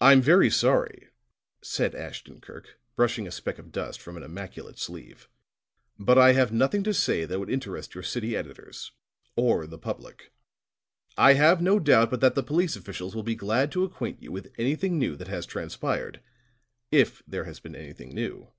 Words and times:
"I'm 0.00 0.22
very 0.22 0.48
sorry," 0.48 1.08
said 1.60 1.92
Ashton 1.96 2.40
Kirk, 2.40 2.78
brushing 2.94 3.26
a 3.26 3.32
speck 3.32 3.58
of 3.58 3.72
dust 3.72 4.00
from 4.00 4.16
an 4.16 4.22
immaculate 4.22 4.78
sleeve, 4.78 5.28
"but 5.98 6.16
I 6.16 6.34
have 6.34 6.52
nothing 6.52 6.84
to 6.84 6.94
say 6.94 7.24
that 7.24 7.40
would 7.40 7.50
interest 7.50 7.96
your 7.96 8.04
city 8.04 8.36
editors, 8.36 8.92
or 9.34 9.66
the 9.66 9.76
public. 9.76 10.32
I 11.18 11.32
have 11.32 11.60
no 11.60 11.80
doubt 11.80 12.10
but 12.12 12.20
that 12.20 12.36
the 12.36 12.44
police 12.44 12.76
officials 12.76 13.16
will 13.16 13.24
be 13.24 13.34
glad 13.34 13.72
to 13.72 13.82
acquaint 13.82 14.22
you 14.22 14.30
with 14.30 14.52
anything 14.56 15.00
new 15.00 15.16
that 15.16 15.26
has 15.26 15.46
transpired 15.46 16.20
if 16.92 17.24
there 17.26 17.42
has 17.42 17.58
been 17.58 17.74
anything 17.74 18.14
new." 18.14 18.52